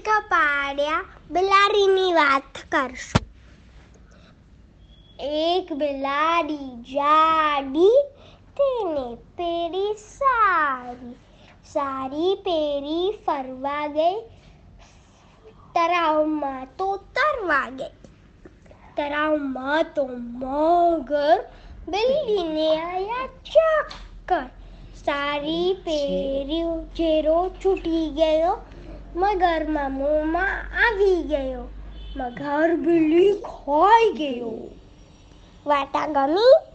[0.00, 3.24] દેડકા પાડ્યા, બિલાડીની વાત કરશું.
[5.18, 7.98] એક બિલાડી જાડી,
[8.56, 11.16] તેને પેરી સારી.
[11.72, 14.16] સારી પેરી ફરવા ગઈ,
[15.74, 16.88] તળાવમાં તો
[17.18, 17.92] તરવા ગઈ.
[18.96, 21.38] તળાવમાં તો મગર
[21.88, 24.48] બિલ્લીને આયા ચક્કર.
[25.04, 28.58] સારી પેરી ચેરો છૂટી ગયો
[29.16, 31.68] મગરમાં મોંમાં આવી ગયો.
[32.16, 34.70] મગર બિલ્લી ખોઈ ગયો.
[35.66, 36.69] વાટા ગમી